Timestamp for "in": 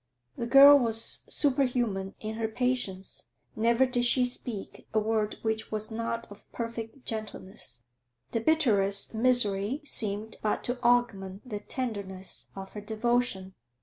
2.19-2.33